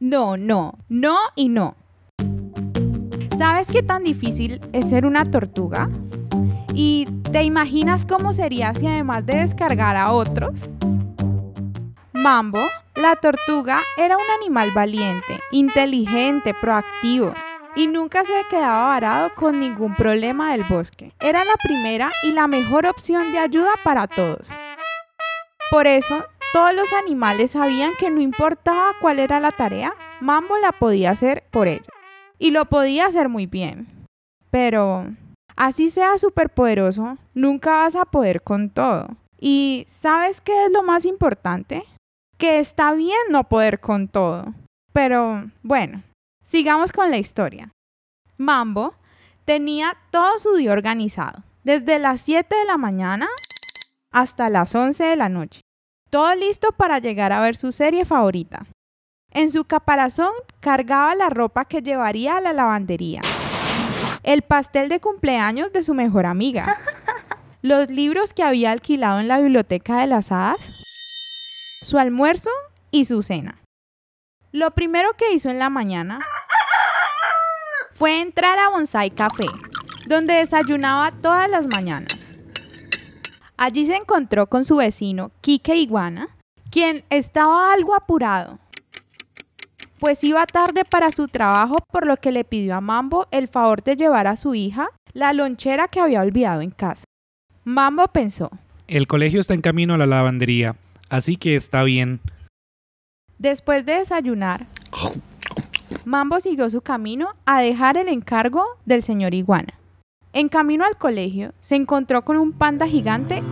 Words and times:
No, 0.00 0.36
no, 0.36 0.74
no 0.88 1.16
y 1.34 1.48
no. 1.48 1.74
¿Sabes 3.36 3.66
qué 3.66 3.82
tan 3.82 4.04
difícil 4.04 4.60
es 4.72 4.90
ser 4.90 5.04
una 5.04 5.24
tortuga? 5.24 5.90
¿Y 6.72 7.06
te 7.32 7.42
imaginas 7.42 8.06
cómo 8.06 8.32
sería 8.32 8.72
si 8.74 8.86
además 8.86 9.26
de 9.26 9.38
descargar 9.38 9.96
a 9.96 10.12
otros? 10.12 10.70
Mambo, 12.12 12.60
la 12.94 13.16
tortuga, 13.16 13.80
era 13.96 14.16
un 14.16 14.30
animal 14.40 14.70
valiente, 14.70 15.40
inteligente, 15.50 16.54
proactivo 16.54 17.34
y 17.74 17.88
nunca 17.88 18.22
se 18.24 18.44
quedaba 18.48 18.86
varado 18.86 19.34
con 19.34 19.58
ningún 19.58 19.96
problema 19.96 20.52
del 20.52 20.62
bosque. 20.62 21.12
Era 21.18 21.44
la 21.44 21.56
primera 21.60 22.12
y 22.22 22.30
la 22.30 22.46
mejor 22.46 22.86
opción 22.86 23.32
de 23.32 23.38
ayuda 23.38 23.72
para 23.82 24.06
todos. 24.06 24.48
Por 25.70 25.88
eso, 25.88 26.24
todos 26.52 26.74
los 26.74 26.92
animales 26.92 27.52
sabían 27.52 27.92
que 27.98 28.10
no 28.10 28.20
importaba 28.20 28.94
cuál 29.00 29.18
era 29.18 29.40
la 29.40 29.52
tarea, 29.52 29.94
Mambo 30.20 30.56
la 30.58 30.72
podía 30.72 31.10
hacer 31.10 31.44
por 31.50 31.68
ellos. 31.68 31.86
Y 32.38 32.50
lo 32.50 32.64
podía 32.66 33.06
hacer 33.06 33.28
muy 33.28 33.46
bien. 33.46 34.06
Pero, 34.50 35.06
así 35.56 35.90
sea 35.90 36.18
superpoderoso, 36.18 37.18
nunca 37.34 37.78
vas 37.78 37.96
a 37.96 38.04
poder 38.04 38.42
con 38.42 38.70
todo. 38.70 39.08
¿Y 39.40 39.86
sabes 39.88 40.40
qué 40.40 40.66
es 40.66 40.72
lo 40.72 40.82
más 40.82 41.04
importante? 41.04 41.84
Que 42.36 42.58
está 42.58 42.94
bien 42.94 43.18
no 43.30 43.44
poder 43.44 43.80
con 43.80 44.08
todo. 44.08 44.54
Pero, 44.92 45.50
bueno, 45.62 46.02
Sigamos 46.48 46.92
con 46.92 47.10
la 47.10 47.18
historia. 47.18 47.72
Mambo 48.38 48.94
tenía 49.44 49.98
todo 50.10 50.38
su 50.38 50.54
día 50.54 50.72
organizado, 50.72 51.44
desde 51.62 51.98
las 51.98 52.22
7 52.22 52.54
de 52.54 52.64
la 52.64 52.78
mañana 52.78 53.28
hasta 54.10 54.48
las 54.48 54.74
11 54.74 55.04
de 55.04 55.16
la 55.16 55.28
noche. 55.28 55.60
Todo 56.10 56.34
listo 56.34 56.72
para 56.72 56.98
llegar 57.00 57.32
a 57.32 57.40
ver 57.40 57.54
su 57.54 57.70
serie 57.70 58.04
favorita. 58.04 58.66
En 59.30 59.50
su 59.50 59.64
caparazón 59.64 60.32
cargaba 60.60 61.14
la 61.14 61.28
ropa 61.28 61.66
que 61.66 61.82
llevaría 61.82 62.38
a 62.38 62.40
la 62.40 62.54
lavandería, 62.54 63.20
el 64.22 64.40
pastel 64.40 64.88
de 64.88 65.00
cumpleaños 65.00 65.70
de 65.72 65.82
su 65.82 65.92
mejor 65.92 66.24
amiga, 66.24 66.78
los 67.62 67.90
libros 67.90 68.32
que 68.32 68.42
había 68.42 68.72
alquilado 68.72 69.20
en 69.20 69.28
la 69.28 69.38
biblioteca 69.38 70.00
de 70.00 70.06
las 70.06 70.32
hadas, 70.32 70.70
su 71.82 71.98
almuerzo 71.98 72.50
y 72.90 73.04
su 73.04 73.22
cena. 73.22 73.60
Lo 74.50 74.70
primero 74.70 75.14
que 75.18 75.32
hizo 75.34 75.50
en 75.50 75.58
la 75.58 75.68
mañana 75.68 76.20
fue 77.92 78.22
entrar 78.22 78.58
a 78.58 78.70
Bonsai 78.70 79.10
Café, 79.10 79.46
donde 80.06 80.34
desayunaba 80.34 81.12
todas 81.12 81.50
las 81.50 81.66
mañanas. 81.66 82.27
Allí 83.58 83.86
se 83.86 83.96
encontró 83.96 84.46
con 84.46 84.64
su 84.64 84.76
vecino, 84.76 85.32
Kike 85.40 85.76
Iguana, 85.76 86.28
quien 86.70 87.02
estaba 87.10 87.72
algo 87.72 87.96
apurado, 87.96 88.60
pues 89.98 90.22
iba 90.22 90.46
tarde 90.46 90.84
para 90.84 91.10
su 91.10 91.26
trabajo, 91.26 91.74
por 91.90 92.06
lo 92.06 92.16
que 92.16 92.30
le 92.30 92.44
pidió 92.44 92.76
a 92.76 92.80
Mambo 92.80 93.26
el 93.32 93.48
favor 93.48 93.82
de 93.82 93.96
llevar 93.96 94.28
a 94.28 94.36
su 94.36 94.54
hija 94.54 94.90
la 95.12 95.32
lonchera 95.32 95.88
que 95.88 95.98
había 95.98 96.20
olvidado 96.20 96.60
en 96.60 96.70
casa. 96.70 97.02
Mambo 97.64 98.06
pensó. 98.06 98.48
El 98.86 99.08
colegio 99.08 99.40
está 99.40 99.54
en 99.54 99.60
camino 99.60 99.94
a 99.94 99.98
la 99.98 100.06
lavandería, 100.06 100.76
así 101.10 101.36
que 101.36 101.56
está 101.56 101.82
bien. 101.82 102.20
Después 103.38 103.84
de 103.84 103.94
desayunar, 103.94 104.66
Mambo 106.04 106.38
siguió 106.38 106.70
su 106.70 106.80
camino 106.80 107.30
a 107.44 107.60
dejar 107.60 107.96
el 107.96 108.06
encargo 108.06 108.64
del 108.86 109.02
señor 109.02 109.34
Iguana. 109.34 109.74
En 110.32 110.48
camino 110.48 110.84
al 110.84 110.96
colegio, 110.96 111.54
se 111.60 111.74
encontró 111.74 112.22
con 112.22 112.36
un 112.36 112.52
panda 112.52 112.86
gigante 112.86 113.42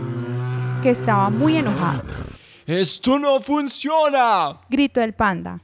que 0.83 0.91
estaba 0.91 1.29
muy 1.29 1.57
enojado. 1.57 2.03
¡Esto 2.67 3.17
no 3.17 3.39
funciona! 3.41 4.59
gritó 4.69 5.01
el 5.01 5.13
panda. 5.13 5.59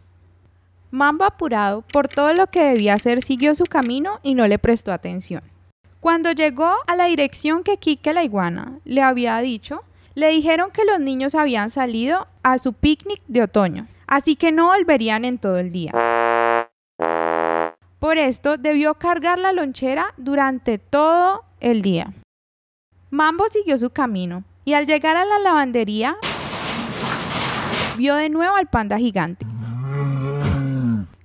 Mambo, 0.89 1.23
apurado 1.23 1.81
por 1.81 2.07
todo 2.07 2.33
lo 2.33 2.47
que 2.47 2.61
debía 2.63 2.95
hacer, 2.95 3.21
siguió 3.21 3.55
su 3.55 3.63
camino 3.63 4.19
y 4.23 4.35
no 4.35 4.47
le 4.47 4.59
prestó 4.59 4.91
atención. 4.91 5.41
Cuando 5.99 6.31
llegó 6.31 6.71
a 6.87 6.95
la 6.95 7.05
dirección 7.05 7.63
que 7.63 7.77
Kike 7.77 8.13
la 8.13 8.23
iguana 8.23 8.79
le 8.83 9.01
había 9.01 9.37
dicho, 9.39 9.83
le 10.15 10.29
dijeron 10.29 10.71
que 10.71 10.85
los 10.85 10.99
niños 10.99 11.35
habían 11.35 11.69
salido 11.69 12.27
a 12.43 12.59
su 12.59 12.73
picnic 12.73 13.21
de 13.27 13.43
otoño, 13.43 13.87
así 14.07 14.35
que 14.35 14.51
no 14.51 14.67
volverían 14.67 15.25
en 15.25 15.37
todo 15.37 15.59
el 15.59 15.71
día. 15.71 15.91
Por 18.03 18.17
esto 18.17 18.57
debió 18.57 18.95
cargar 18.95 19.39
la 19.39 19.53
lonchera 19.53 20.13
durante 20.17 20.77
todo 20.77 21.45
el 21.61 21.81
día. 21.81 22.13
Mambo 23.11 23.45
siguió 23.47 23.77
su 23.77 23.91
camino 23.91 24.43
y 24.65 24.73
al 24.73 24.87
llegar 24.87 25.15
a 25.15 25.23
la 25.23 25.39
lavandería 25.39 26.17
vio 27.95 28.15
de 28.15 28.27
nuevo 28.27 28.57
al 28.57 28.67
panda 28.67 28.97
gigante. 28.97 29.45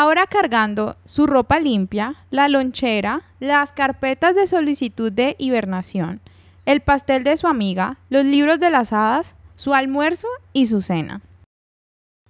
Ahora 0.00 0.28
cargando 0.28 0.94
su 1.04 1.26
ropa 1.26 1.58
limpia, 1.58 2.14
la 2.30 2.48
lonchera, 2.48 3.22
las 3.40 3.72
carpetas 3.72 4.36
de 4.36 4.46
solicitud 4.46 5.10
de 5.10 5.34
hibernación, 5.40 6.20
el 6.66 6.82
pastel 6.82 7.24
de 7.24 7.36
su 7.36 7.48
amiga, 7.48 7.98
los 8.08 8.24
libros 8.24 8.60
de 8.60 8.70
las 8.70 8.92
hadas, 8.92 9.34
su 9.56 9.74
almuerzo 9.74 10.28
y 10.52 10.66
su 10.66 10.82
cena. 10.82 11.20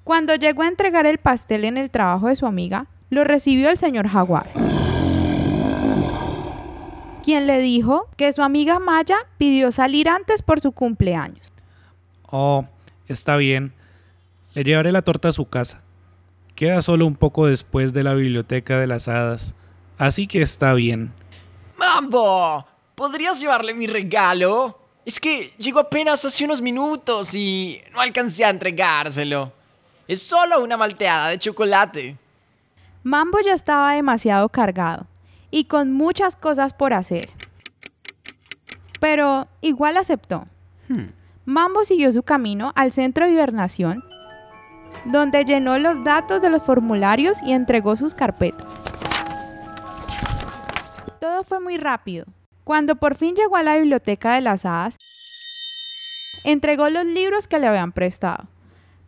Cuando 0.03 0.35
llegó 0.35 0.63
a 0.63 0.69
entregar 0.69 1.05
el 1.05 1.19
pastel 1.19 1.67
en 1.67 1.77
el 1.77 1.91
trabajo 1.91 2.29
de 2.29 2.37
su 2.37 2.47
amiga, 2.47 2.87
lo 3.11 3.25
recibió 3.25 3.69
el 3.69 3.77
señor 3.77 4.09
Jaguar, 4.09 4.49
quien 7.23 7.47
le 7.47 7.59
dijo 7.59 8.09
que 8.17 8.33
su 8.33 8.41
amiga 8.41 8.79
Maya 8.79 9.19
pidió 9.37 9.73
salir 9.73 10.09
antes 10.09 10.41
por 10.41 10.63
su 10.63 10.73
cumpleaños. 10.73 11.53
Oh, 12.31 12.65
está 13.09 13.37
bien. 13.37 13.75
Le 14.55 14.65
llevaré 14.65 14.91
la 14.91 15.03
torta 15.03 15.29
a 15.29 15.33
su 15.33 15.45
casa. 15.45 15.83
Queda 16.59 16.81
solo 16.81 17.07
un 17.07 17.15
poco 17.15 17.47
después 17.47 17.93
de 17.93 18.03
la 18.03 18.15
biblioteca 18.15 18.81
de 18.81 18.89
las 18.89 19.07
hadas, 19.07 19.55
así 19.97 20.27
que 20.27 20.43
está 20.43 20.75
bien. 20.75 21.13
¡Mambo! 21.79 22.67
¿Podrías 22.97 23.39
llevarle 23.39 23.75
mi 23.75 23.87
regalo? 23.87 24.77
Es 25.05 25.21
que 25.21 25.53
llegó 25.57 25.79
apenas 25.79 26.25
hace 26.25 26.45
unos 26.45 26.61
minutos 26.61 27.33
y 27.33 27.81
no 27.93 28.01
alcancé 28.01 28.45
a 28.45 28.51
entregárselo. 28.51 29.53
Es 30.09 30.21
solo 30.21 30.61
una 30.61 30.77
malteada 30.77 31.29
de 31.29 31.39
chocolate. 31.39 32.17
Mambo 33.05 33.39
ya 33.39 33.53
estaba 33.53 33.93
demasiado 33.93 34.49
cargado 34.49 35.07
y 35.53 35.67
con 35.67 35.93
muchas 35.93 36.35
cosas 36.35 36.75
por 36.75 36.93
hacer. 36.93 37.31
Pero 38.99 39.47
igual 39.61 39.97
aceptó. 39.97 40.49
Hmm. 40.89 41.11
Mambo 41.45 41.85
siguió 41.85 42.11
su 42.11 42.25
camino 42.25 42.73
al 42.75 42.91
centro 42.91 43.27
de 43.27 43.31
hibernación 43.31 44.03
donde 45.05 45.45
llenó 45.45 45.79
los 45.79 46.03
datos 46.05 46.43
de 46.43 46.51
los 46.51 46.63
formularios 46.63 47.43
y 47.43 47.53
entregó 47.53 47.97
sus 47.97 48.15
carpetas. 48.15 48.67
Todo 51.21 51.45
fue 51.45 51.61
muy 51.61 51.79
rápido. 51.79 52.27
Cuando 52.65 52.97
por 52.97 53.15
fin 53.15 53.35
llegó 53.35 53.57
a 53.57 53.63
la 53.63 53.77
biblioteca 53.77 54.35
de 54.35 54.43
las 54.43 54.65
hadas, 54.67 54.97
entregó 56.45 56.89
los 56.91 57.07
libros 57.07 57.49
que 57.49 57.59
le 57.59 57.67
habían 57.67 57.93
prestado, 57.93 58.47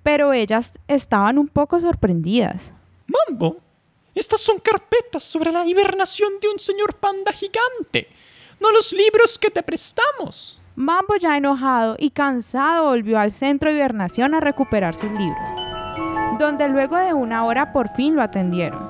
pero 0.03 0.33
ellas 0.33 0.75
estaban 0.89 1.39
un 1.39 1.49
poco 1.49 1.79
sorprendidas. 1.79 2.73
Mambo, 3.07 3.59
Estas 4.15 4.41
son 4.41 4.59
carpetas 4.59 5.23
sobre 5.23 5.53
la 5.53 5.67
hibernación 5.67 6.33
de 6.41 6.49
un 6.49 6.59
señor 6.59 6.95
panda 6.95 7.33
gigante, 7.33 8.09
no 8.61 8.73
los 8.73 8.93
libros 8.93 9.39
que 9.39 9.51
te 9.51 9.63
prestamos. 9.63 10.61
Mambo 10.75 11.17
ya 11.17 11.37
enojado 11.37 11.97
y 11.99 12.11
cansado 12.11 12.85
volvió 12.87 13.19
al 13.19 13.33
centro 13.33 13.71
de 13.71 13.77
hibernación 13.77 14.35
a 14.35 14.41
recuperar 14.41 14.95
sus 14.97 15.11
libros, 15.13 15.51
donde 16.41 16.69
luego 16.69 16.97
de 16.97 17.13
una 17.13 17.45
hora 17.45 17.73
por 17.73 17.89
fin 17.89 18.17
lo 18.17 18.23
atendieron. 18.23 18.89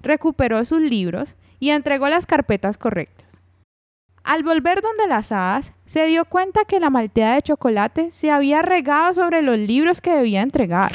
Recuperó 0.00 0.64
sus 0.64 0.80
libros 0.80 1.36
y 1.58 1.70
entregó 1.70 2.08
las 2.08 2.26
carpetas 2.26 2.78
correctas. 2.78 3.42
Al 4.22 4.44
volver 4.44 4.80
donde 4.80 5.08
las 5.08 5.32
hadas, 5.32 5.72
se 5.84 6.04
dio 6.06 6.24
cuenta 6.24 6.64
que 6.64 6.78
la 6.78 6.88
malteada 6.88 7.34
de 7.34 7.42
chocolate 7.42 8.10
se 8.12 8.30
había 8.30 8.62
regado 8.62 9.12
sobre 9.12 9.42
los 9.42 9.58
libros 9.58 10.00
que 10.00 10.12
debía 10.12 10.42
entregar. 10.42 10.92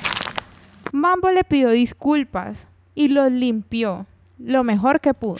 Mambo 0.91 1.29
le 1.29 1.43
pidió 1.43 1.69
disculpas 1.69 2.67
y 2.93 3.09
los 3.09 3.31
limpió 3.31 4.05
lo 4.39 4.63
mejor 4.63 5.01
que 5.01 5.13
pudo. 5.13 5.37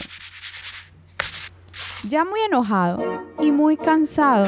Ya 2.08 2.24
muy 2.24 2.40
enojado 2.40 3.24
y 3.40 3.50
muy 3.50 3.76
cansado, 3.76 4.46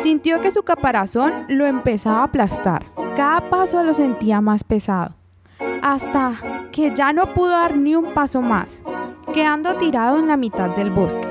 sintió 0.00 0.40
que 0.40 0.50
su 0.50 0.62
caparazón 0.62 1.46
lo 1.48 1.66
empezaba 1.66 2.20
a 2.20 2.24
aplastar. 2.24 2.86
Cada 3.16 3.50
paso 3.50 3.82
lo 3.82 3.94
sentía 3.94 4.40
más 4.40 4.64
pesado, 4.64 5.14
hasta 5.82 6.34
que 6.72 6.94
ya 6.94 7.12
no 7.12 7.34
pudo 7.34 7.50
dar 7.50 7.76
ni 7.76 7.94
un 7.94 8.14
paso 8.14 8.40
más, 8.40 8.80
quedando 9.34 9.76
tirado 9.76 10.18
en 10.18 10.28
la 10.28 10.36
mitad 10.36 10.70
del 10.70 10.90
bosque. 10.90 11.28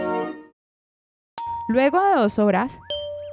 Luego 1.70 2.02
de 2.02 2.16
dos 2.16 2.38
horas, 2.38 2.80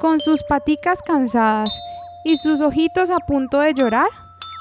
con 0.01 0.21
sus 0.21 0.43
paticas 0.45 1.03
cansadas 1.03 1.77
y 2.25 2.37
sus 2.37 2.61
ojitos 2.61 3.11
a 3.11 3.19
punto 3.19 3.59
de 3.61 3.75
llorar, 3.75 4.09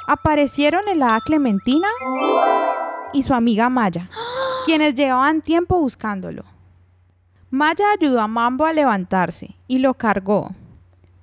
aparecieron 0.07 0.87
el 0.87 1.03
hada 1.03 1.19
Clementina 1.25 1.87
y 3.13 3.23
su 3.23 3.33
amiga 3.33 3.69
Maya, 3.69 4.09
quienes 4.65 4.95
llevaban 4.95 5.41
tiempo 5.41 5.79
buscándolo. 5.79 6.43
Maya 7.49 7.85
ayudó 7.91 8.19
a 8.19 8.27
Mambo 8.27 8.65
a 8.65 8.73
levantarse 8.73 9.55
y 9.67 9.79
lo 9.79 9.93
cargó, 9.93 10.51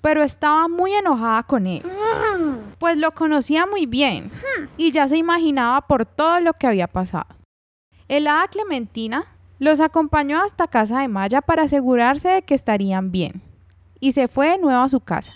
pero 0.00 0.22
estaba 0.22 0.68
muy 0.68 0.94
enojada 0.94 1.42
con 1.42 1.66
él, 1.66 1.82
pues 2.78 2.96
lo 2.96 3.12
conocía 3.12 3.66
muy 3.66 3.84
bien 3.84 4.30
y 4.78 4.90
ya 4.90 5.06
se 5.06 5.18
imaginaba 5.18 5.82
por 5.82 6.06
todo 6.06 6.40
lo 6.40 6.54
que 6.54 6.66
había 6.66 6.86
pasado. 6.86 7.26
El 8.08 8.26
hada 8.26 8.48
Clementina 8.48 9.26
los 9.58 9.80
acompañó 9.80 10.42
hasta 10.42 10.66
casa 10.66 11.00
de 11.00 11.08
Maya 11.08 11.42
para 11.42 11.64
asegurarse 11.64 12.28
de 12.28 12.42
que 12.42 12.54
estarían 12.54 13.12
bien 13.12 13.42
y 14.00 14.12
se 14.12 14.26
fue 14.26 14.48
de 14.48 14.58
nuevo 14.58 14.82
a 14.82 14.88
su 14.88 15.00
casa. 15.00 15.32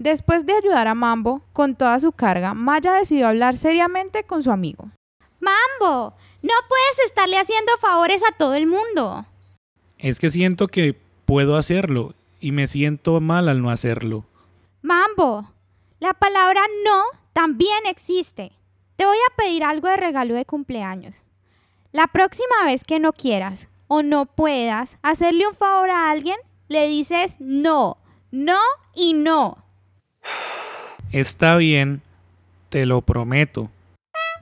Después 0.00 0.46
de 0.46 0.54
ayudar 0.54 0.88
a 0.88 0.96
Mambo 0.96 1.42
con 1.52 1.76
toda 1.76 2.00
su 2.00 2.10
carga, 2.10 2.54
Maya 2.54 2.92
decidió 2.94 3.28
hablar 3.28 3.56
seriamente 3.56 4.24
con 4.24 4.42
su 4.42 4.50
amigo. 4.50 4.90
Mambo, 5.38 6.14
no 6.42 6.52
puedes 6.68 7.06
estarle 7.06 7.38
haciendo 7.38 7.72
favores 7.80 8.22
a 8.28 8.36
todo 8.36 8.54
el 8.54 8.66
mundo. 8.66 9.26
Es 9.98 10.18
que 10.18 10.30
siento 10.30 10.68
que 10.68 10.94
puedo 11.24 11.56
hacerlo 11.56 12.14
y 12.40 12.52
me 12.52 12.66
siento 12.66 13.20
mal 13.20 13.48
al 13.48 13.62
no 13.62 13.70
hacerlo. 13.70 14.24
Mambo, 14.82 15.52
la 16.00 16.14
palabra 16.14 16.60
no 16.84 17.04
también 17.32 17.86
existe. 17.86 18.52
Te 18.96 19.06
voy 19.06 19.16
a 19.16 19.36
pedir 19.36 19.64
algo 19.64 19.88
de 19.88 19.96
regalo 19.96 20.34
de 20.34 20.44
cumpleaños. 20.44 21.14
La 21.92 22.08
próxima 22.08 22.64
vez 22.64 22.84
que 22.84 22.98
no 22.98 23.12
quieras 23.12 23.68
o 23.86 24.02
no 24.02 24.26
puedas 24.26 24.98
hacerle 25.02 25.46
un 25.46 25.54
favor 25.54 25.90
a 25.90 26.10
alguien, 26.10 26.36
le 26.68 26.88
dices 26.88 27.36
no, 27.38 27.98
no 28.30 28.58
y 28.94 29.14
no. 29.14 29.58
Está 31.12 31.56
bien, 31.56 32.02
te 32.70 32.86
lo 32.86 33.02
prometo. 33.02 33.70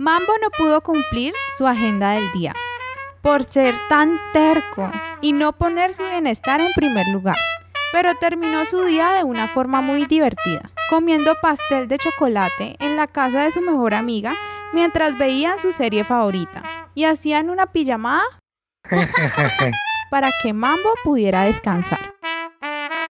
Mambo 0.00 0.32
no 0.40 0.48
pudo 0.48 0.80
cumplir 0.80 1.34
su 1.58 1.66
agenda 1.66 2.12
del 2.12 2.32
día 2.32 2.54
por 3.20 3.44
ser 3.44 3.74
tan 3.90 4.18
terco 4.32 4.90
y 5.20 5.34
no 5.34 5.52
poner 5.52 5.92
su 5.92 6.02
bienestar 6.02 6.62
en 6.62 6.72
primer 6.72 7.06
lugar. 7.08 7.36
Pero 7.92 8.14
terminó 8.14 8.64
su 8.64 8.82
día 8.84 9.10
de 9.12 9.24
una 9.24 9.48
forma 9.48 9.82
muy 9.82 10.06
divertida, 10.06 10.70
comiendo 10.88 11.34
pastel 11.42 11.86
de 11.86 11.98
chocolate 11.98 12.76
en 12.78 12.96
la 12.96 13.08
casa 13.08 13.42
de 13.42 13.50
su 13.50 13.60
mejor 13.60 13.92
amiga 13.92 14.34
mientras 14.72 15.18
veían 15.18 15.60
su 15.60 15.70
serie 15.70 16.02
favorita 16.02 16.62
y 16.94 17.04
hacían 17.04 17.50
una 17.50 17.66
pijamada 17.66 18.24
para 20.10 20.30
que 20.42 20.54
Mambo 20.54 20.94
pudiera 21.04 21.42
descansar. 21.42 22.14